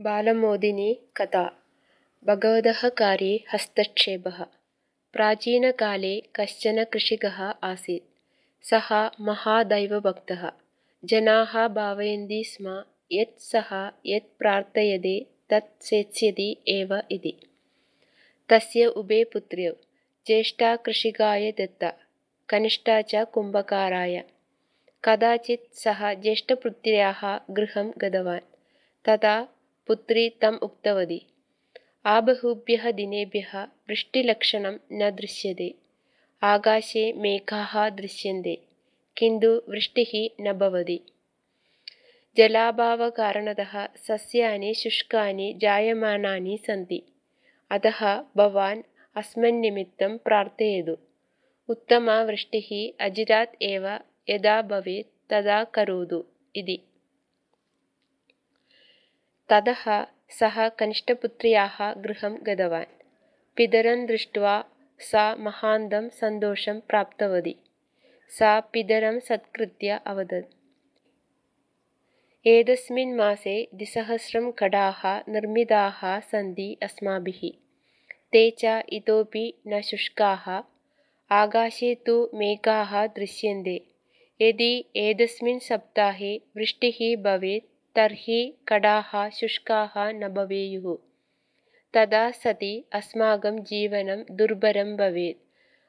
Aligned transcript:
बालमोदिनी 0.00 1.00
कथा। 1.16 1.62
भगवतः 2.24 2.88
कार्ये 2.88 3.44
हस्तक्षेपः। 3.52 4.44
प्राचीनकाले 5.12 6.22
कश्चन 6.36 6.84
कृषिकः 6.84 7.40
आसीत्। 7.42 8.04
सः 8.66 9.10
महादैवभक्तः। 9.20 10.52
जनाः 11.04 11.68
भावयन्ति 11.68 12.44
स्म 12.44 12.84
यत् 13.12 13.40
सः 13.40 13.90
यत् 14.06 14.38
प्रार्थयते 14.38 15.26
तत् 15.50 15.82
सेत्स्यति 15.82 16.56
एव 16.68 17.02
इति। 17.10 17.40
तस्य 18.48 18.86
उभे 18.86 19.24
पुत्र्यौ 19.24 19.72
ज्येष्ठा 20.26 20.76
कृषिकाय 20.76 21.52
दत्ता 21.52 21.92
कनिष्ठा 22.48 23.00
च 23.00 23.14
कुम्भकाराय। 23.14 24.24
कदाचित् 25.04 25.76
सः 25.76 26.14
ज्येष्ठपुत्र्याः 26.14 27.40
गृहं 27.50 27.90
गतवान्। 27.98 28.56
तदा 29.04 29.48
पुत्री 29.88 30.30
तम् 30.30 30.58
उक्तवती। 30.62 31.22
आबहुभ्यः 32.06 32.90
दिनेभ्यः 32.90 33.62
वृष्टिलक्षणं 33.62 34.78
न 34.92 35.10
दृश्यते। 35.10 35.74
आकाशे 36.42 37.12
मेघाः 37.12 37.88
दृश्यन्ते। 37.88 38.58
किन्तु 39.16 39.62
वृष्टिः 39.68 40.28
न 40.40 40.52
भवति। 40.52 41.00
जलाभावकारणतः 42.36 43.86
सस्यानि 43.96 44.74
शुष्कानि 44.74 45.54
जायमानानि 45.56 46.58
सन्ति। 46.66 47.02
अतः 47.70 48.22
भवान् 48.36 48.82
अस्मन्निमित्तं 49.16 50.18
प्रार्थयतु। 50.18 50.96
उत्तमा 51.68 52.22
वृष्टिः 52.22 53.04
अचिरात् 53.04 53.62
एव 53.62 53.98
यदा 54.30 54.62
भवेत् 54.62 55.30
तदा 55.30 55.64
करोतु 55.64 56.24
इति 56.56 56.87
ततः 59.50 60.06
सः 60.30 60.68
कनिष्ठपुत्र्याः 60.68 61.76
गृहं 61.92 62.34
गतवान्। 62.46 62.90
पितरं 63.56 64.06
दृष्ट्वा 64.06 64.64
सा 65.00 65.36
महान्तं 65.36 66.08
सन्तोषं 66.08 66.80
प्राप्तवती। 66.80 67.56
सा 68.38 68.60
पितरं 68.60 69.20
सत्कृत्य 69.20 70.00
अवदत्। 70.06 70.50
एतस्मिन् 72.46 73.16
मासे 73.16 73.68
द्विसहस्रं 73.74 74.50
घटाः 74.50 75.00
निर्मिताः 75.28 76.20
सन्ति 76.20 76.78
अस्माभिः। 76.82 77.40
ते 78.32 78.50
च 78.50 78.82
इतोपि 78.92 79.54
न 79.68 79.80
शुष्काः। 79.80 80.62
आकाशे 81.30 81.94
तु 81.94 82.30
मेघाः 82.34 83.06
दृश्यन्ते। 83.06 83.80
यदि 84.40 84.84
एतस्मिन् 84.96 85.60
सप्ताहे 85.60 86.40
वृष्टिः 86.56 87.16
भवेत् 87.22 87.77
तर्हि 87.98 88.54
घटाः 88.68 89.28
शुष्काः 89.28 90.12
न 90.12 90.28
भवेयुः। 90.28 90.98
तदा 91.94 92.30
सति 92.30 92.84
अस्माकं 92.92 93.58
जीवनं 93.62 94.36
दुर्भरं 94.36 94.96
भवेत्। 94.96 95.38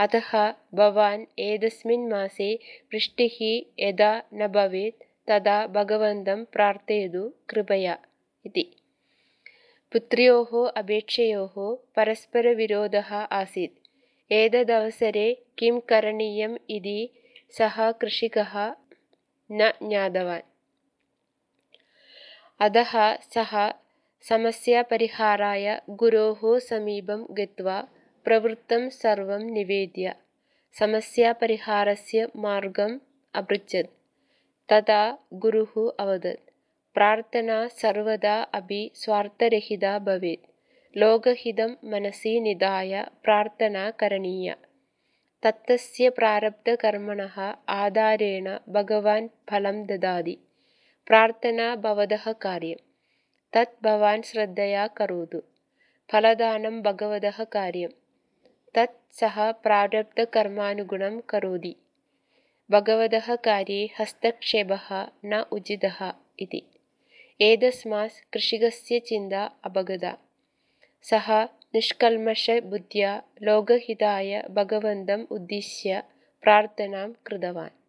अतः 0.00 0.54
भवान् 0.74 1.24
एतस्मिन् 1.38 2.08
मासे 2.08 2.54
वृष्टिः 2.92 3.38
यदा 3.86 4.22
न 4.34 4.48
भवेत् 4.48 5.02
तदा 5.28 5.66
भगवन्तं 5.66 6.44
प्रार्थयतु 6.44 7.32
कृपया 7.48 7.98
इति। 8.46 8.76
पुत्र्योः 9.92 10.70
अपेक्षयोः 10.76 11.76
परस्परविरोधः 11.96 13.14
आसीत्। 13.14 13.78
एतदवसरे 14.32 15.42
किं 15.58 15.80
करणीयम् 15.80 16.58
इति 16.70 17.10
सः 17.58 17.92
कृषिकः 17.92 18.74
न 19.52 19.72
ज्ञातवान् 19.82 20.49
अतः 22.62 23.16
सः 23.16 23.52
समस्यापरिहाराय 24.28 25.82
गुरोः 25.90 26.58
समीपं 26.58 27.22
गत्वा 27.30 27.76
प्रवृत्तं 28.24 28.88
सर्वं 28.88 29.44
निवेद्य 29.50 30.14
समस्यापरिहारस्य 30.78 32.28
मार्गम् 32.36 32.98
अपृच्छत्। 33.34 33.88
तदा 34.68 35.18
गुरुः 35.34 35.90
अवदत् 36.00 36.50
प्रार्थना 36.94 37.68
सर्वदा 37.68 38.36
अपि 38.42 38.90
स्वार्थरहिता 38.94 39.98
भवेत्। 39.98 40.46
लोकहितं 40.96 41.74
मनसि 41.92 42.40
निधाय 42.40 43.06
प्रार्थना 43.24 43.90
करणीया। 43.90 44.56
तत्तस्य 45.42 46.10
प्रारब्धकर्मणः 46.10 47.40
आधारेण 47.68 48.58
भगवान् 48.68 49.28
फलं 49.50 49.86
ददाति 49.86 50.38
प्रार्थना 51.06 51.76
भवतः 51.76 52.32
कार्यं। 52.32 52.76
तत् 53.52 53.84
भवान् 53.84 54.22
श्रद्धया 54.22 54.86
करोतु। 54.86 55.42
फलदानं 56.12 56.82
भगवतः 56.82 57.44
कार्यं। 57.44 57.88
तत् 58.74 59.14
सः 59.14 59.52
प्रारब्धकर्मानुगुणं 59.52 61.20
करोति। 61.20 61.76
भगवतः 62.70 63.36
कार्ये 63.36 63.90
हस्तक्षेपः 64.00 65.06
न 65.24 65.44
उचितः 65.52 66.12
इति। 66.38 66.62
एतस्मात् 67.40 68.32
कृषिकस्य 68.32 69.00
चिन्ता 69.00 69.50
अपगता 69.64 70.18
सः 71.02 71.44
निष्कल्मषबुद्ध्या 71.74 73.22
लोकहिताय 73.42 74.42
भगवन्तम् 74.50 75.26
उद्दिश्य 75.30 76.02
प्रार्थनां 76.42 77.12
कृतवान् 77.26 77.79